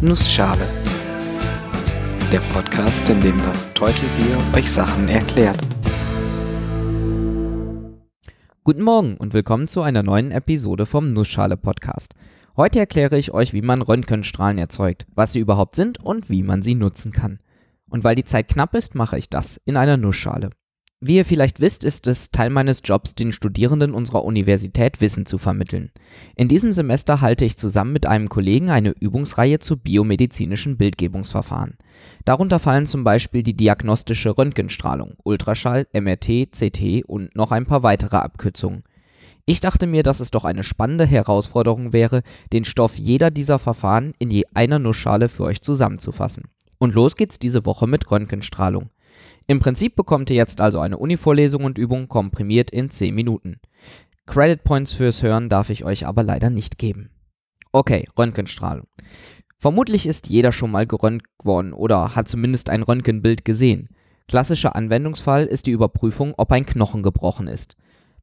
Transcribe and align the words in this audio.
Nussschale. 0.00 0.64
Der 2.30 2.38
Podcast, 2.52 3.08
in 3.08 3.20
dem 3.20 3.36
das 3.38 3.74
Teutelbier 3.74 4.38
euch 4.54 4.70
Sachen 4.70 5.08
erklärt. 5.08 5.58
Guten 8.62 8.82
Morgen 8.82 9.16
und 9.16 9.34
willkommen 9.34 9.66
zu 9.66 9.82
einer 9.82 10.04
neuen 10.04 10.30
Episode 10.30 10.86
vom 10.86 11.08
Nussschale 11.08 11.56
Podcast. 11.56 12.14
Heute 12.56 12.78
erkläre 12.78 13.18
ich 13.18 13.32
euch, 13.32 13.52
wie 13.52 13.62
man 13.62 13.82
Röntgenstrahlen 13.82 14.58
erzeugt, 14.58 15.04
was 15.16 15.32
sie 15.32 15.40
überhaupt 15.40 15.74
sind 15.74 15.98
und 16.00 16.30
wie 16.30 16.44
man 16.44 16.62
sie 16.62 16.76
nutzen 16.76 17.10
kann. 17.10 17.40
Und 17.90 18.04
weil 18.04 18.14
die 18.14 18.24
Zeit 18.24 18.46
knapp 18.46 18.76
ist, 18.76 18.94
mache 18.94 19.18
ich 19.18 19.28
das 19.28 19.60
in 19.64 19.76
einer 19.76 19.96
Nussschale. 19.96 20.50
Wie 21.00 21.14
ihr 21.14 21.24
vielleicht 21.24 21.60
wisst, 21.60 21.84
ist 21.84 22.08
es 22.08 22.32
Teil 22.32 22.50
meines 22.50 22.80
Jobs, 22.82 23.14
den 23.14 23.30
Studierenden 23.30 23.94
unserer 23.94 24.24
Universität 24.24 25.00
Wissen 25.00 25.26
zu 25.26 25.38
vermitteln. 25.38 25.92
In 26.34 26.48
diesem 26.48 26.72
Semester 26.72 27.20
halte 27.20 27.44
ich 27.44 27.56
zusammen 27.56 27.92
mit 27.92 28.06
einem 28.06 28.28
Kollegen 28.28 28.68
eine 28.68 28.90
Übungsreihe 28.98 29.60
zu 29.60 29.76
biomedizinischen 29.76 30.76
Bildgebungsverfahren. 30.76 31.76
Darunter 32.24 32.58
fallen 32.58 32.86
zum 32.86 33.04
Beispiel 33.04 33.44
die 33.44 33.54
diagnostische 33.54 34.36
Röntgenstrahlung, 34.36 35.14
Ultraschall, 35.22 35.86
MRT, 35.92 36.50
CT 36.50 37.04
und 37.06 37.36
noch 37.36 37.52
ein 37.52 37.66
paar 37.66 37.84
weitere 37.84 38.16
Abkürzungen. 38.16 38.82
Ich 39.46 39.60
dachte 39.60 39.86
mir, 39.86 40.02
dass 40.02 40.18
es 40.18 40.32
doch 40.32 40.44
eine 40.44 40.64
spannende 40.64 41.06
Herausforderung 41.06 41.92
wäre, 41.92 42.22
den 42.52 42.64
Stoff 42.64 42.98
jeder 42.98 43.30
dieser 43.30 43.60
Verfahren 43.60 44.14
in 44.18 44.30
je 44.30 44.46
einer 44.52 44.80
Nussschale 44.80 45.28
für 45.28 45.44
euch 45.44 45.62
zusammenzufassen. 45.62 46.48
Und 46.78 46.94
los 46.94 47.14
geht's 47.14 47.38
diese 47.38 47.64
Woche 47.64 47.86
mit 47.86 48.10
Röntgenstrahlung. 48.10 48.90
Im 49.50 49.60
Prinzip 49.60 49.96
bekommt 49.96 50.28
ihr 50.28 50.36
jetzt 50.36 50.60
also 50.60 50.78
eine 50.78 50.98
Uni-Vorlesung 50.98 51.64
und 51.64 51.78
Übung 51.78 52.06
komprimiert 52.06 52.70
in 52.70 52.90
10 52.90 53.14
Minuten. 53.14 53.60
Credit 54.26 54.62
Points 54.62 54.92
fürs 54.92 55.22
Hören 55.22 55.48
darf 55.48 55.70
ich 55.70 55.84
euch 55.84 56.06
aber 56.06 56.22
leider 56.22 56.50
nicht 56.50 56.76
geben. 56.76 57.08
Okay, 57.72 58.04
Röntgenstrahlung. 58.18 58.86
Vermutlich 59.56 60.06
ist 60.06 60.28
jeder 60.28 60.52
schon 60.52 60.70
mal 60.70 60.86
geröntgt 60.86 61.30
worden 61.42 61.72
oder 61.72 62.14
hat 62.14 62.28
zumindest 62.28 62.68
ein 62.68 62.82
Röntgenbild 62.82 63.46
gesehen. 63.46 63.88
Klassischer 64.28 64.76
Anwendungsfall 64.76 65.46
ist 65.46 65.66
die 65.66 65.70
Überprüfung, 65.70 66.34
ob 66.36 66.52
ein 66.52 66.66
Knochen 66.66 67.02
gebrochen 67.02 67.48
ist. 67.48 67.74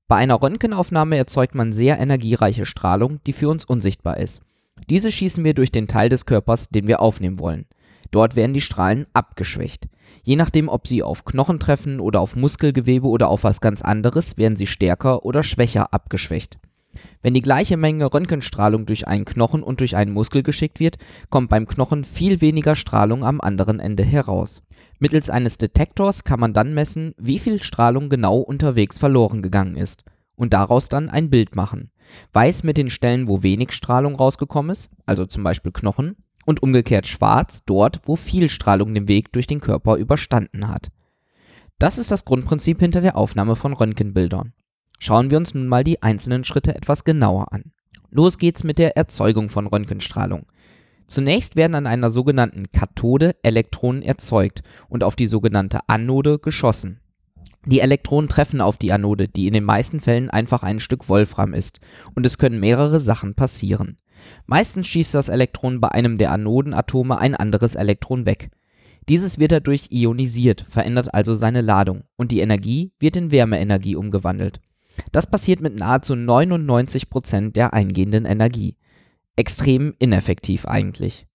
Bei 0.07 0.17
einer 0.17 0.39
Röntgenaufnahme 0.39 1.17
erzeugt 1.17 1.55
man 1.55 1.73
sehr 1.73 1.99
energiereiche 1.99 2.67
Strahlung, 2.67 3.19
die 3.25 3.33
für 3.33 3.49
uns 3.49 3.65
unsichtbar 3.65 4.17
ist. 4.17 4.43
Diese 4.91 5.11
schießen 5.11 5.43
wir 5.43 5.55
durch 5.55 5.71
den 5.71 5.87
Teil 5.87 6.09
des 6.09 6.27
Körpers, 6.27 6.69
den 6.69 6.85
wir 6.87 6.99
aufnehmen 6.99 7.39
wollen. 7.39 7.65
Dort 8.11 8.35
werden 8.35 8.53
die 8.53 8.61
Strahlen 8.61 9.05
abgeschwächt. 9.13 9.87
Je 10.23 10.35
nachdem, 10.35 10.69
ob 10.69 10.87
sie 10.87 11.03
auf 11.03 11.25
Knochen 11.25 11.59
treffen 11.59 11.99
oder 11.99 12.19
auf 12.19 12.35
Muskelgewebe 12.35 13.07
oder 13.07 13.29
auf 13.29 13.43
was 13.43 13.61
ganz 13.61 13.81
anderes, 13.81 14.37
werden 14.37 14.57
sie 14.57 14.67
stärker 14.67 15.25
oder 15.25 15.43
schwächer 15.43 15.93
abgeschwächt. 15.93 16.57
Wenn 17.21 17.33
die 17.33 17.41
gleiche 17.41 17.77
Menge 17.77 18.13
Röntgenstrahlung 18.13 18.85
durch 18.85 19.07
einen 19.07 19.25
Knochen 19.25 19.63
und 19.63 19.79
durch 19.79 19.95
einen 19.95 20.13
Muskel 20.13 20.43
geschickt 20.43 20.79
wird, 20.79 20.97
kommt 21.29 21.49
beim 21.49 21.67
Knochen 21.67 22.03
viel 22.03 22.41
weniger 22.41 22.75
Strahlung 22.75 23.23
am 23.23 23.41
anderen 23.41 23.79
Ende 23.79 24.03
heraus. 24.03 24.61
Mittels 24.99 25.29
eines 25.29 25.57
Detektors 25.57 26.23
kann 26.23 26.39
man 26.39 26.53
dann 26.53 26.73
messen, 26.73 27.13
wie 27.17 27.39
viel 27.39 27.61
Strahlung 27.61 28.09
genau 28.09 28.37
unterwegs 28.37 28.97
verloren 28.97 29.41
gegangen 29.41 29.75
ist 29.75 30.05
und 30.35 30.53
daraus 30.53 30.89
dann 30.89 31.09
ein 31.09 31.29
Bild 31.29 31.55
machen. 31.55 31.91
Weiß 32.33 32.63
mit 32.63 32.77
den 32.77 32.89
Stellen, 32.89 33.27
wo 33.27 33.43
wenig 33.43 33.71
Strahlung 33.71 34.15
rausgekommen 34.15 34.71
ist, 34.71 34.89
also 35.05 35.25
zum 35.25 35.43
Beispiel 35.43 35.71
Knochen, 35.71 36.15
und 36.45 36.63
umgekehrt 36.63 37.07
schwarz 37.07 37.59
dort, 37.65 38.01
wo 38.05 38.15
viel 38.15 38.49
Strahlung 38.49 38.93
den 38.93 39.07
Weg 39.07 39.31
durch 39.33 39.47
den 39.47 39.59
Körper 39.59 39.97
überstanden 39.97 40.67
hat. 40.67 40.91
Das 41.77 41.97
ist 41.97 42.11
das 42.11 42.23
Grundprinzip 42.23 42.79
hinter 42.79 43.01
der 43.01 43.17
Aufnahme 43.17 43.55
von 43.55 43.73
Röntgenbildern. 43.73 44.53
Schauen 44.99 45.29
wir 45.29 45.37
uns 45.37 45.53
nun 45.53 45.67
mal 45.67 45.83
die 45.83 46.01
einzelnen 46.01 46.45
Schritte 46.45 46.73
etwas 46.73 47.03
genauer 47.03 47.51
an. 47.51 47.73
Los 48.11 48.37
geht's 48.37 48.63
mit 48.63 48.77
der 48.77 48.95
Erzeugung 48.95 49.49
von 49.49 49.67
Röntgenstrahlung. 49.67 50.45
Zunächst 51.07 51.55
werden 51.55 51.75
an 51.75 51.85
einer 51.85 52.09
sogenannten 52.09 52.71
Kathode 52.71 53.35
Elektronen 53.43 54.01
erzeugt 54.01 54.63
und 54.87 55.03
auf 55.03 55.15
die 55.15 55.27
sogenannte 55.27 55.79
Anode 55.87 56.39
geschossen. 56.39 57.01
Die 57.65 57.79
Elektronen 57.79 58.29
treffen 58.29 58.61
auf 58.61 58.77
die 58.77 58.91
Anode, 58.91 59.27
die 59.27 59.47
in 59.47 59.53
den 59.53 59.63
meisten 59.63 59.99
Fällen 59.99 60.29
einfach 60.29 60.63
ein 60.63 60.79
Stück 60.79 61.09
Wolfram 61.09 61.53
ist, 61.53 61.79
und 62.13 62.25
es 62.25 62.37
können 62.37 62.59
mehrere 62.59 62.99
Sachen 62.99 63.33
passieren. 63.33 63.97
Meistens 64.45 64.87
schießt 64.87 65.13
das 65.13 65.29
Elektron 65.29 65.79
bei 65.81 65.89
einem 65.89 66.17
der 66.17 66.31
Anodenatome 66.31 67.17
ein 67.17 67.35
anderes 67.35 67.75
Elektron 67.75 68.25
weg. 68.25 68.51
Dieses 69.07 69.37
wird 69.37 69.51
dadurch 69.51 69.87
ionisiert, 69.91 70.65
verändert 70.67 71.13
also 71.13 71.33
seine 71.33 71.61
Ladung, 71.61 72.03
und 72.15 72.31
die 72.31 72.39
Energie 72.39 72.91
wird 72.99 73.15
in 73.15 73.31
Wärmeenergie 73.31 73.95
umgewandelt. 73.95 74.61
Das 75.11 75.27
passiert 75.29 75.61
mit 75.61 75.75
nahezu 75.75 76.13
99% 76.13 77.51
der 77.51 77.73
eingehenden 77.73 78.25
Energie. 78.25 78.77
Extrem 79.35 79.93
ineffektiv 79.99 80.65
eigentlich. 80.65 81.27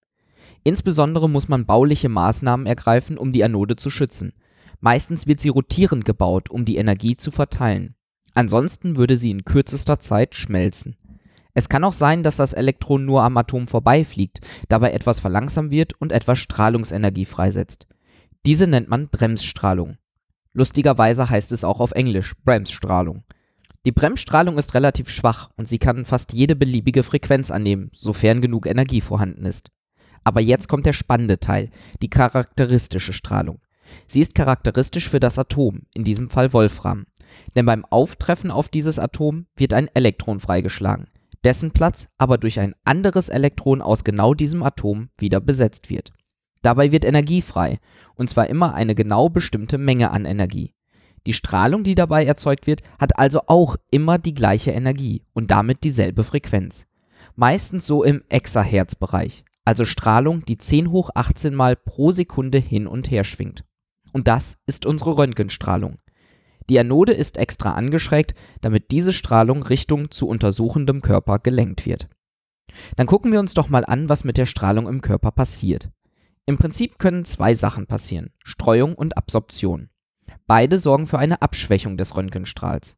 Insbesondere 0.64 1.28
muss 1.28 1.48
man 1.48 1.66
bauliche 1.66 2.08
Maßnahmen 2.08 2.66
ergreifen, 2.66 3.18
um 3.18 3.32
die 3.32 3.44
Anode 3.44 3.76
zu 3.76 3.90
schützen. 3.90 4.32
Meistens 4.80 5.26
wird 5.26 5.40
sie 5.40 5.48
rotierend 5.50 6.04
gebaut, 6.04 6.50
um 6.50 6.64
die 6.64 6.76
Energie 6.76 7.16
zu 7.16 7.30
verteilen. 7.30 7.94
Ansonsten 8.34 8.96
würde 8.96 9.16
sie 9.16 9.30
in 9.30 9.44
kürzester 9.44 10.00
Zeit 10.00 10.34
schmelzen. 10.34 10.96
Es 11.54 11.68
kann 11.68 11.84
auch 11.84 11.92
sein, 11.92 12.22
dass 12.22 12.36
das 12.36 12.52
Elektron 12.52 13.04
nur 13.04 13.22
am 13.22 13.36
Atom 13.36 13.66
vorbeifliegt, 13.66 14.40
dabei 14.68 14.92
etwas 14.92 15.20
verlangsamt 15.20 15.70
wird 15.70 16.00
und 16.00 16.12
etwas 16.12 16.38
Strahlungsenergie 16.38 17.24
freisetzt. 17.24 17.86
Diese 18.46 18.66
nennt 18.66 18.88
man 18.88 19.08
Bremsstrahlung. 19.08 19.96
Lustigerweise 20.52 21.28
heißt 21.28 21.52
es 21.52 21.64
auch 21.64 21.80
auf 21.80 21.92
Englisch 21.92 22.34
Bremsstrahlung. 22.44 23.24
Die 23.84 23.92
Bremsstrahlung 23.92 24.58
ist 24.58 24.74
relativ 24.74 25.08
schwach 25.08 25.50
und 25.56 25.66
sie 25.66 25.78
kann 25.78 26.04
fast 26.04 26.32
jede 26.32 26.54
beliebige 26.54 27.02
Frequenz 27.02 27.50
annehmen, 27.50 27.90
sofern 27.92 28.40
genug 28.40 28.66
Energie 28.66 29.00
vorhanden 29.00 29.44
ist. 29.44 29.70
Aber 30.22 30.40
jetzt 30.40 30.68
kommt 30.68 30.86
der 30.86 30.92
spannende 30.92 31.40
Teil, 31.40 31.70
die 32.02 32.10
charakteristische 32.10 33.12
Strahlung. 33.12 33.60
Sie 34.06 34.20
ist 34.20 34.34
charakteristisch 34.34 35.08
für 35.08 35.20
das 35.20 35.38
Atom, 35.38 35.82
in 35.94 36.04
diesem 36.04 36.28
Fall 36.28 36.52
Wolfram. 36.52 37.06
Denn 37.54 37.64
beim 37.64 37.84
Auftreffen 37.86 38.50
auf 38.50 38.68
dieses 38.68 38.98
Atom 38.98 39.46
wird 39.56 39.72
ein 39.72 39.88
Elektron 39.94 40.40
freigeschlagen 40.40 41.06
dessen 41.44 41.70
Platz 41.72 42.08
aber 42.18 42.38
durch 42.38 42.60
ein 42.60 42.74
anderes 42.84 43.28
Elektron 43.28 43.82
aus 43.82 44.04
genau 44.04 44.34
diesem 44.34 44.62
Atom 44.62 45.10
wieder 45.18 45.40
besetzt 45.40 45.90
wird. 45.90 46.12
Dabei 46.62 46.92
wird 46.92 47.04
Energie 47.04 47.42
frei, 47.42 47.78
und 48.14 48.28
zwar 48.28 48.48
immer 48.48 48.74
eine 48.74 48.94
genau 48.94 49.28
bestimmte 49.28 49.78
Menge 49.78 50.10
an 50.10 50.26
Energie. 50.26 50.74
Die 51.26 51.32
Strahlung, 51.32 51.84
die 51.84 51.94
dabei 51.94 52.24
erzeugt 52.24 52.66
wird, 52.66 52.82
hat 52.98 53.18
also 53.18 53.42
auch 53.46 53.76
immer 53.90 54.18
die 54.18 54.34
gleiche 54.34 54.70
Energie 54.70 55.22
und 55.32 55.50
damit 55.50 55.84
dieselbe 55.84 56.24
Frequenz. 56.24 56.86
Meistens 57.34 57.86
so 57.86 58.04
im 58.04 58.22
Exahertz-Bereich, 58.28 59.44
also 59.64 59.84
Strahlung, 59.84 60.44
die 60.44 60.58
10 60.58 60.90
hoch 60.90 61.10
18 61.14 61.54
Mal 61.54 61.76
pro 61.76 62.12
Sekunde 62.12 62.58
hin 62.58 62.86
und 62.86 63.10
her 63.10 63.24
schwingt. 63.24 63.64
Und 64.12 64.28
das 64.28 64.56
ist 64.66 64.86
unsere 64.86 65.16
Röntgenstrahlung. 65.16 65.98
Die 66.68 66.78
Anode 66.78 67.12
ist 67.12 67.36
extra 67.36 67.72
angeschrägt, 67.74 68.34
damit 68.60 68.90
diese 68.90 69.12
Strahlung 69.12 69.62
Richtung 69.62 70.10
zu 70.10 70.28
untersuchendem 70.28 71.02
Körper 71.02 71.38
gelenkt 71.38 71.86
wird. 71.86 72.08
Dann 72.96 73.06
gucken 73.06 73.32
wir 73.32 73.40
uns 73.40 73.54
doch 73.54 73.68
mal 73.68 73.84
an, 73.84 74.08
was 74.08 74.24
mit 74.24 74.36
der 74.36 74.46
Strahlung 74.46 74.86
im 74.86 75.00
Körper 75.00 75.30
passiert. 75.30 75.90
Im 76.46 76.58
Prinzip 76.58 76.98
können 76.98 77.24
zwei 77.24 77.54
Sachen 77.54 77.86
passieren, 77.86 78.30
Streuung 78.44 78.94
und 78.94 79.16
Absorption. 79.16 79.88
Beide 80.46 80.78
sorgen 80.78 81.06
für 81.06 81.18
eine 81.18 81.42
Abschwächung 81.42 81.96
des 81.96 82.16
Röntgenstrahls. 82.16 82.96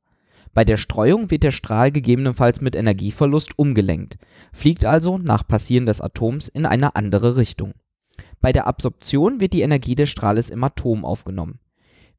Bei 0.55 0.65
der 0.65 0.77
Streuung 0.77 1.31
wird 1.31 1.44
der 1.44 1.50
Strahl 1.50 1.91
gegebenenfalls 1.91 2.61
mit 2.61 2.77
Energieverlust 2.77 3.59
umgelenkt, 3.59 4.19
fliegt 4.53 4.84
also 4.84 5.17
nach 5.17 5.47
Passieren 5.47 5.87
des 5.87 6.00
Atoms 6.03 6.49
in 6.49 6.67
eine 6.67 6.94
andere 6.94 7.37
Richtung. 7.37 7.73
Bei 8.41 8.53
der 8.53 8.67
Absorption 8.67 9.41
wird 9.41 9.55
die 9.55 9.62
Energie 9.62 9.94
des 9.94 10.11
Strahles 10.11 10.50
im 10.50 10.62
Atom 10.62 11.05
aufgenommen. 11.05 11.59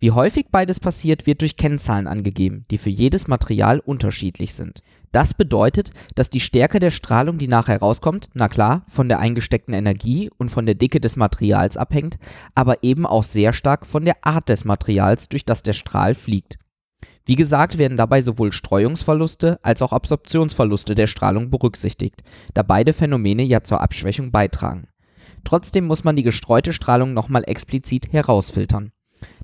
Wie 0.03 0.12
häufig 0.12 0.47
beides 0.52 0.81
passiert, 0.81 1.28
wird 1.28 1.40
durch 1.40 1.56
Kennzahlen 1.56 2.08
angegeben, 2.08 2.66
die 2.69 2.78
für 2.78 2.90
jedes 2.90 3.30
Material 3.30 3.80
unterschiedlich 3.80 4.53
sind. 4.53 4.84
Das 5.14 5.34
bedeutet, 5.34 5.91
dass 6.16 6.30
die 6.30 6.41
Stärke 6.41 6.81
der 6.81 6.91
Strahlung, 6.91 7.38
die 7.38 7.47
nachher 7.47 7.80
rauskommt, 7.80 8.28
na 8.34 8.50
klar, 8.50 8.84
von 8.90 9.08
der 9.08 9.19
eingesteckten 9.19 9.74
Energie 9.74 10.30
und 10.38 10.50
von 10.50 10.66
der 10.66 10.75
Dicke 10.75 11.00
des 11.00 11.16
Materials 11.16 11.77
abhängt, 11.77 12.18
aber 12.54 12.83
eben 12.83 13.06
auch 13.06 13.24
sehr 13.24 13.54
stark 13.54 13.86
von 13.86 14.04
der 14.04 14.18
Art 14.25 14.50
des 14.50 14.66
Materials, 14.66 15.30
durch 15.30 15.45
das 15.45 15.63
der 15.63 15.72
Strahl 15.72 16.16
fliegt. 16.16 16.57
Wie 17.25 17.38
gesagt, 17.38 17.77
werden 17.77 17.95
dabei 17.95 18.22
sowohl 18.22 18.51
Streuungsverluste 18.51 19.57
als 19.63 19.81
auch 19.81 19.94
Absorptionsverluste 19.94 20.95
der 20.95 21.07
Strahlung 21.07 21.50
berücksichtigt, 21.50 22.24
da 22.54 22.63
beide 22.63 22.92
Phänomene 22.92 23.44
ja 23.44 23.63
zur 23.63 23.80
Abschwächung 23.80 24.33
beitragen. 24.33 24.89
Trotzdem 25.45 25.86
muss 25.86 26.04
man 26.04 26.18
die 26.18 26.24
gestreute 26.24 26.74
Strahlung 26.74 27.13
nochmal 27.13 27.45
explizit 27.48 28.12
herausfiltern. 28.12 28.92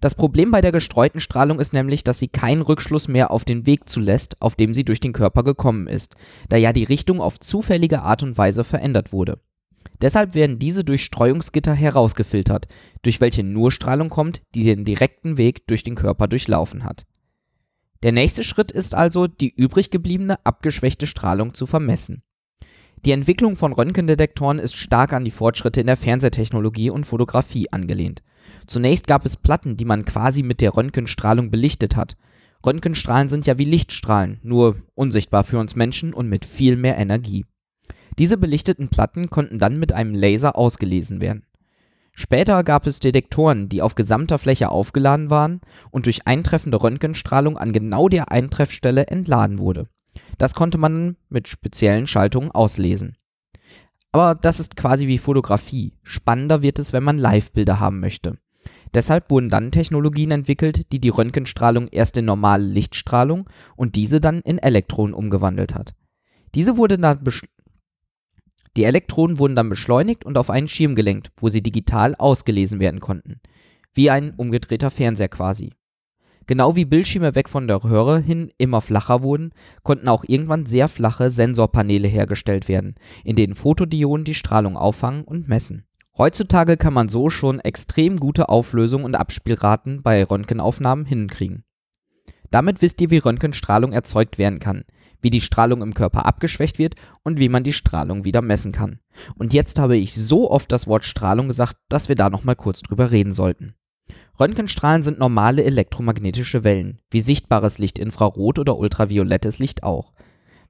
Das 0.01 0.15
Problem 0.15 0.51
bei 0.51 0.61
der 0.61 0.71
gestreuten 0.71 1.19
Strahlung 1.19 1.59
ist 1.59 1.73
nämlich, 1.73 2.03
dass 2.03 2.19
sie 2.19 2.27
keinen 2.27 2.61
Rückschluss 2.61 3.07
mehr 3.07 3.31
auf 3.31 3.45
den 3.45 3.65
Weg 3.65 3.89
zulässt, 3.89 4.41
auf 4.41 4.55
dem 4.55 4.73
sie 4.73 4.85
durch 4.85 4.99
den 4.99 5.13
Körper 5.13 5.43
gekommen 5.43 5.87
ist, 5.87 6.15
da 6.49 6.57
ja 6.57 6.73
die 6.73 6.83
Richtung 6.83 7.21
auf 7.21 7.39
zufällige 7.39 8.01
Art 8.01 8.23
und 8.23 8.37
Weise 8.37 8.63
verändert 8.63 9.11
wurde. 9.11 9.39
Deshalb 10.01 10.33
werden 10.33 10.59
diese 10.59 10.83
durch 10.83 11.03
Streuungsgitter 11.03 11.73
herausgefiltert, 11.73 12.67
durch 13.01 13.19
welche 13.19 13.43
nur 13.43 13.71
Strahlung 13.71 14.09
kommt, 14.09 14.41
die 14.55 14.63
den 14.63 14.85
direkten 14.85 15.37
Weg 15.37 15.67
durch 15.67 15.83
den 15.83 15.95
Körper 15.95 16.27
durchlaufen 16.27 16.83
hat. 16.83 17.05
Der 18.03 18.13
nächste 18.13 18.45
Schritt 18.45 18.71
ist 18.71 18.95
also, 18.95 19.27
die 19.27 19.53
übrig 19.53 19.91
gebliebene 19.91 20.43
abgeschwächte 20.45 21.05
Strahlung 21.05 21.53
zu 21.53 21.65
vermessen. 21.65 22.23
Die 23.05 23.11
Entwicklung 23.11 23.55
von 23.55 23.71
Röntgendetektoren 23.71 24.59
ist 24.59 24.75
stark 24.75 25.13
an 25.13 25.23
die 25.23 25.31
Fortschritte 25.31 25.79
in 25.79 25.87
der 25.87 25.95
Fernsehtechnologie 25.95 26.89
und 26.89 27.05
Fotografie 27.05 27.71
angelehnt. 27.71 28.21
Zunächst 28.67 29.07
gab 29.07 29.25
es 29.25 29.37
Platten, 29.37 29.77
die 29.77 29.85
man 29.85 30.03
quasi 30.03 30.43
mit 30.43 30.59
der 30.59 30.75
Röntgenstrahlung 30.75 31.49
belichtet 31.49 31.95
hat. 31.95 32.17
Röntgenstrahlen 32.65 33.29
sind 33.29 33.47
ja 33.47 33.57
wie 33.57 33.65
Lichtstrahlen, 33.65 34.39
nur 34.43 34.75
unsichtbar 34.95 35.45
für 35.45 35.59
uns 35.59 35.75
Menschen 35.75 36.13
und 36.13 36.27
mit 36.27 36.43
viel 36.43 36.75
mehr 36.75 36.97
Energie. 36.97 37.45
Diese 38.17 38.37
belichteten 38.37 38.89
Platten 38.89 39.29
konnten 39.29 39.59
dann 39.59 39.79
mit 39.79 39.93
einem 39.93 40.13
Laser 40.13 40.57
ausgelesen 40.57 41.21
werden. 41.21 41.45
Später 42.13 42.65
gab 42.65 42.85
es 42.85 42.99
Detektoren, 42.99 43.69
die 43.69 43.81
auf 43.81 43.95
gesamter 43.95 44.39
Fläche 44.39 44.69
aufgeladen 44.69 45.29
waren 45.29 45.61
und 45.89 46.05
durch 46.05 46.27
eintreffende 46.27 46.83
Röntgenstrahlung 46.83 47.57
an 47.57 47.71
genau 47.71 48.09
der 48.09 48.29
Eintreffstelle 48.29 49.07
entladen 49.07 49.57
wurde. 49.57 49.87
Das 50.37 50.53
konnte 50.53 50.77
man 50.77 51.17
mit 51.29 51.47
speziellen 51.47 52.07
Schaltungen 52.07 52.51
auslesen. 52.51 53.15
Aber 54.11 54.35
das 54.35 54.59
ist 54.59 54.75
quasi 54.75 55.07
wie 55.07 55.17
Fotografie. 55.17 55.93
Spannender 56.03 56.61
wird 56.61 56.79
es, 56.79 56.93
wenn 56.93 57.03
man 57.03 57.17
Live-Bilder 57.17 57.79
haben 57.79 57.99
möchte. 57.99 58.37
Deshalb 58.93 59.29
wurden 59.29 59.49
dann 59.49 59.71
Technologien 59.71 60.31
entwickelt, 60.31 60.91
die 60.91 60.99
die 60.99 61.09
Röntgenstrahlung 61.09 61.87
erst 61.89 62.17
in 62.17 62.25
normale 62.25 62.63
Lichtstrahlung 62.63 63.47
und 63.75 63.95
diese 63.95 64.19
dann 64.19 64.41
in 64.41 64.57
Elektronen 64.57 65.13
umgewandelt 65.13 65.75
hat. 65.75 65.93
Diese 66.55 66.77
wurde 66.77 66.97
dann 66.97 67.23
die 68.77 68.83
Elektronen 68.83 69.39
wurden 69.39 69.55
dann 69.55 69.69
beschleunigt 69.69 70.23
und 70.23 70.37
auf 70.37 70.49
einen 70.49 70.67
Schirm 70.67 70.95
gelenkt, 70.95 71.31
wo 71.37 71.49
sie 71.49 71.61
digital 71.61 72.15
ausgelesen 72.15 72.79
werden 72.79 72.99
konnten. 72.99 73.41
Wie 73.93 74.09
ein 74.09 74.33
umgedrehter 74.35 74.91
Fernseher 74.91 75.29
quasi. 75.29 75.73
Genau 76.49 76.75
wie 76.75 76.85
Bildschirme 76.85 77.35
weg 77.35 77.47
von 77.47 77.67
der 77.67 77.83
Röhre 77.83 78.19
hin 78.19 78.51
immer 78.57 78.81
flacher 78.81 79.21
wurden, 79.21 79.51
konnten 79.83 80.07
auch 80.07 80.23
irgendwann 80.25 80.65
sehr 80.65 80.87
flache 80.87 81.29
Sensorpaneele 81.29 82.07
hergestellt 82.07 82.67
werden, 82.67 82.95
in 83.23 83.35
denen 83.35 83.53
Fotodioden 83.53 84.25
die 84.25 84.33
Strahlung 84.33 84.75
auffangen 84.75 85.25
und 85.25 85.47
messen. 85.47 85.85
Heutzutage 86.17 86.75
kann 86.75 86.95
man 86.95 87.07
so 87.07 87.29
schon 87.29 87.59
extrem 87.59 88.17
gute 88.17 88.49
Auflösung 88.49 89.03
und 89.03 89.13
Abspielraten 89.13 90.01
bei 90.01 90.23
Röntgenaufnahmen 90.23 91.05
hinkriegen. 91.05 91.65
Damit 92.49 92.81
wisst 92.81 92.99
ihr, 93.01 93.11
wie 93.11 93.19
Röntgenstrahlung 93.19 93.93
erzeugt 93.93 94.39
werden 94.39 94.57
kann, 94.57 94.85
wie 95.21 95.29
die 95.29 95.41
Strahlung 95.41 95.83
im 95.83 95.93
Körper 95.93 96.25
abgeschwächt 96.25 96.79
wird 96.79 96.95
und 97.23 97.37
wie 97.37 97.49
man 97.49 97.63
die 97.63 97.73
Strahlung 97.73 98.25
wieder 98.25 98.41
messen 98.41 98.71
kann. 98.71 98.97
Und 99.35 99.53
jetzt 99.53 99.77
habe 99.77 99.97
ich 99.97 100.15
so 100.15 100.49
oft 100.49 100.71
das 100.71 100.87
Wort 100.87 101.05
Strahlung 101.05 101.47
gesagt, 101.47 101.75
dass 101.89 102.09
wir 102.09 102.15
da 102.15 102.31
nochmal 102.31 102.55
kurz 102.55 102.81
drüber 102.81 103.11
reden 103.11 103.33
sollten. 103.33 103.75
Röntgenstrahlen 104.39 105.03
sind 105.03 105.19
normale 105.19 105.63
elektromagnetische 105.63 106.63
Wellen, 106.63 106.99
wie 107.09 107.21
sichtbares 107.21 107.77
Licht, 107.77 107.99
Infrarot 107.99 108.59
oder 108.59 108.77
ultraviolettes 108.77 109.59
Licht 109.59 109.83
auch. 109.83 110.13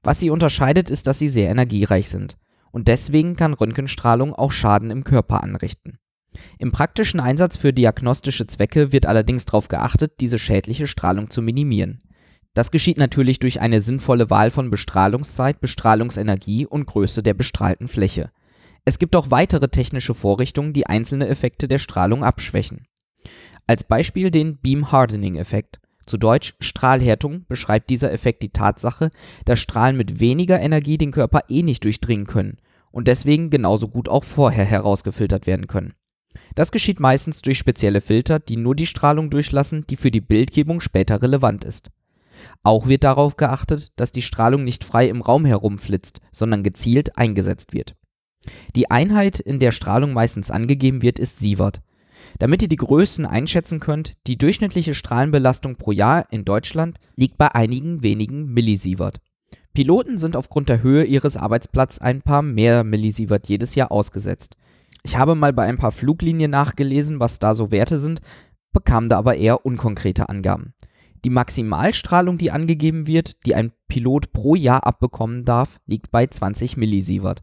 Was 0.02 0.18
sie 0.20 0.30
unterscheidet, 0.30 0.90
ist, 0.90 1.06
dass 1.06 1.18
sie 1.18 1.28
sehr 1.28 1.50
energiereich 1.50 2.08
sind 2.08 2.36
und 2.72 2.88
deswegen 2.88 3.36
kann 3.36 3.54
Röntgenstrahlung 3.54 4.34
auch 4.34 4.52
Schaden 4.52 4.90
im 4.90 5.04
Körper 5.04 5.42
anrichten. 5.42 5.98
Im 6.58 6.70
praktischen 6.70 7.20
Einsatz 7.20 7.56
für 7.56 7.72
diagnostische 7.72 8.46
Zwecke 8.46 8.92
wird 8.92 9.06
allerdings 9.06 9.46
darauf 9.46 9.68
geachtet, 9.68 10.14
diese 10.20 10.38
schädliche 10.38 10.86
Strahlung 10.86 11.30
zu 11.30 11.42
minimieren. 11.42 12.02
Das 12.54 12.70
geschieht 12.70 12.98
natürlich 12.98 13.38
durch 13.38 13.60
eine 13.60 13.80
sinnvolle 13.80 14.30
Wahl 14.30 14.50
von 14.50 14.70
Bestrahlungszeit, 14.70 15.60
Bestrahlungsenergie 15.60 16.66
und 16.66 16.86
Größe 16.86 17.22
der 17.22 17.34
bestrahlten 17.34 17.88
Fläche. 17.88 18.30
Es 18.84 18.98
gibt 18.98 19.14
auch 19.16 19.30
weitere 19.30 19.68
technische 19.68 20.14
Vorrichtungen, 20.14 20.72
die 20.72 20.86
einzelne 20.86 21.28
Effekte 21.28 21.68
der 21.68 21.78
Strahlung 21.78 22.24
abschwächen. 22.24 22.86
Als 23.66 23.84
Beispiel 23.84 24.30
den 24.30 24.58
Beam 24.58 24.92
Hardening 24.92 25.36
Effekt. 25.36 25.80
Zu 26.06 26.18
Deutsch 26.18 26.54
Strahlhärtung 26.60 27.44
beschreibt 27.48 27.88
dieser 27.88 28.10
Effekt 28.12 28.42
die 28.42 28.52
Tatsache, 28.52 29.10
dass 29.44 29.60
Strahlen 29.60 29.96
mit 29.96 30.18
weniger 30.18 30.60
Energie 30.60 30.98
den 30.98 31.12
Körper 31.12 31.42
eh 31.48 31.62
nicht 31.62 31.84
durchdringen 31.84 32.26
können 32.26 32.56
und 32.90 33.06
deswegen 33.06 33.50
genauso 33.50 33.88
gut 33.88 34.08
auch 34.08 34.24
vorher 34.24 34.64
herausgefiltert 34.64 35.46
werden 35.46 35.66
können. 35.66 35.94
Das 36.54 36.72
geschieht 36.72 37.00
meistens 37.00 37.42
durch 37.42 37.58
spezielle 37.58 38.00
Filter, 38.00 38.38
die 38.38 38.56
nur 38.56 38.74
die 38.74 38.86
Strahlung 38.86 39.30
durchlassen, 39.30 39.84
die 39.88 39.96
für 39.96 40.10
die 40.10 40.20
Bildgebung 40.20 40.80
später 40.80 41.22
relevant 41.22 41.64
ist. 41.64 41.90
Auch 42.62 42.86
wird 42.88 43.04
darauf 43.04 43.36
geachtet, 43.36 43.92
dass 43.96 44.12
die 44.12 44.22
Strahlung 44.22 44.64
nicht 44.64 44.84
frei 44.84 45.08
im 45.08 45.20
Raum 45.20 45.44
herumflitzt, 45.44 46.20
sondern 46.32 46.62
gezielt 46.62 47.16
eingesetzt 47.16 47.72
wird. 47.72 47.94
Die 48.74 48.90
Einheit, 48.90 49.38
in 49.38 49.58
der 49.58 49.72
Strahlung 49.72 50.12
meistens 50.12 50.50
angegeben 50.50 51.02
wird, 51.02 51.18
ist 51.18 51.38
Sievert. 51.38 51.82
Damit 52.38 52.62
ihr 52.62 52.68
die 52.68 52.76
Größen 52.76 53.26
einschätzen 53.26 53.80
könnt, 53.80 54.14
die 54.26 54.38
durchschnittliche 54.38 54.94
Strahlenbelastung 54.94 55.76
pro 55.76 55.92
Jahr 55.92 56.26
in 56.30 56.44
Deutschland 56.44 56.98
liegt 57.16 57.36
bei 57.36 57.54
einigen 57.54 58.02
wenigen 58.02 58.46
Millisievert. 58.46 59.20
Piloten 59.72 60.18
sind 60.18 60.36
aufgrund 60.36 60.68
der 60.68 60.82
Höhe 60.82 61.04
ihres 61.04 61.36
Arbeitsplatzes 61.36 62.00
ein 62.00 62.22
paar 62.22 62.42
mehr 62.42 62.84
Millisievert 62.84 63.48
jedes 63.48 63.74
Jahr 63.74 63.92
ausgesetzt. 63.92 64.56
Ich 65.04 65.16
habe 65.16 65.34
mal 65.34 65.52
bei 65.52 65.64
ein 65.64 65.78
paar 65.78 65.92
Fluglinien 65.92 66.50
nachgelesen, 66.50 67.20
was 67.20 67.38
da 67.38 67.54
so 67.54 67.70
Werte 67.70 68.00
sind, 68.00 68.20
bekam 68.72 69.08
da 69.08 69.18
aber 69.18 69.36
eher 69.36 69.64
unkonkrete 69.64 70.28
Angaben. 70.28 70.74
Die 71.24 71.30
Maximalstrahlung, 71.30 72.38
die 72.38 72.50
angegeben 72.50 73.06
wird, 73.06 73.44
die 73.44 73.54
ein 73.54 73.72
Pilot 73.88 74.32
pro 74.32 74.54
Jahr 74.54 74.86
abbekommen 74.86 75.44
darf, 75.44 75.78
liegt 75.86 76.10
bei 76.10 76.26
20 76.26 76.76
Millisievert. 76.76 77.42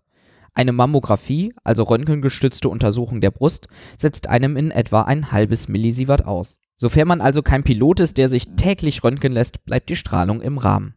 Eine 0.57 0.71
Mammographie, 0.71 1.53
also 1.63 1.83
röntgengestützte 1.83 2.67
Untersuchung 2.67 3.21
der 3.21 3.29
Brust, 3.29 3.67
setzt 4.01 4.25
einem 4.25 4.57
in 4.57 4.71
etwa 4.71 5.03
ein 5.03 5.31
halbes 5.31 5.67
Millisievert 5.67 6.25
aus. 6.25 6.57
Sofern 6.77 7.07
man 7.07 7.21
also 7.21 7.43
kein 7.43 7.63
Pilot 7.63 7.99
ist, 7.99 8.17
der 8.17 8.27
sich 8.27 8.55
täglich 8.55 9.03
röntgen 9.03 9.33
lässt, 9.33 9.63
bleibt 9.65 9.87
die 9.87 9.95
Strahlung 9.95 10.41
im 10.41 10.57
Rahmen. 10.57 10.95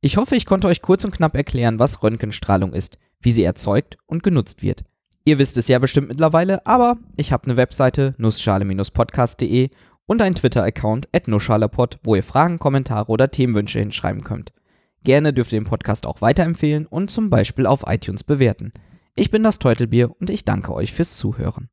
Ich 0.00 0.16
hoffe, 0.16 0.34
ich 0.34 0.44
konnte 0.44 0.66
euch 0.66 0.82
kurz 0.82 1.04
und 1.04 1.12
knapp 1.12 1.36
erklären, 1.36 1.78
was 1.78 2.02
Röntgenstrahlung 2.02 2.72
ist, 2.72 2.98
wie 3.20 3.30
sie 3.30 3.44
erzeugt 3.44 3.96
und 4.06 4.24
genutzt 4.24 4.60
wird. 4.60 4.82
Ihr 5.24 5.38
wisst 5.38 5.56
es 5.56 5.68
ja 5.68 5.78
bestimmt 5.78 6.08
mittlerweile, 6.08 6.66
aber 6.66 6.96
ich 7.14 7.30
habe 7.30 7.44
eine 7.44 7.56
Webseite 7.56 8.16
nussschale-podcast.de 8.18 9.70
und 10.06 10.20
einen 10.20 10.34
Twitter-Account 10.34 11.06
at 11.14 11.28
nussschalepod, 11.28 12.00
wo 12.02 12.16
ihr 12.16 12.24
Fragen, 12.24 12.58
Kommentare 12.58 13.12
oder 13.12 13.30
Themenwünsche 13.30 13.78
hinschreiben 13.78 14.24
könnt. 14.24 14.52
Gerne 15.02 15.32
dürft 15.32 15.52
ihr 15.52 15.60
den 15.60 15.66
Podcast 15.66 16.06
auch 16.06 16.20
weiterempfehlen 16.20 16.86
und 16.86 17.10
zum 17.10 17.30
Beispiel 17.30 17.66
auf 17.66 17.84
iTunes 17.86 18.22
bewerten. 18.22 18.72
Ich 19.16 19.30
bin 19.30 19.42
das 19.42 19.58
Teutelbier 19.58 20.10
und 20.20 20.30
ich 20.30 20.44
danke 20.44 20.74
euch 20.74 20.92
fürs 20.92 21.16
Zuhören. 21.16 21.68